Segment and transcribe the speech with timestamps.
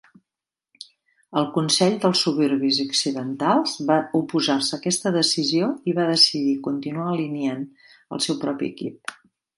[1.41, 7.65] El consell dels Suburbis Occidentals va oposar-se a aquesta decisió i va decidir continuar alineant
[8.17, 9.19] el seu propi equip.